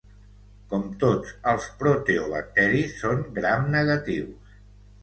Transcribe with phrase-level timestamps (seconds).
[0.71, 4.61] Com tots els proteobacteris, són gram-negatius.